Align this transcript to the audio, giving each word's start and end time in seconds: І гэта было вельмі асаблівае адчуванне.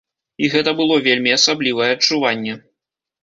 І 0.45 0.47
гэта 0.53 0.71
было 0.79 0.95
вельмі 1.07 1.35
асаблівае 1.37 1.91
адчуванне. 1.97 2.57